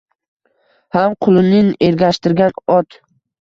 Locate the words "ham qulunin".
0.97-1.69